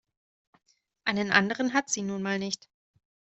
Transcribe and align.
Einen 1.03 1.31
anderen 1.31 1.73
hat 1.75 1.91
sie 1.91 2.01
nun 2.01 2.23
mal 2.23 2.39
nicht. 2.39 2.67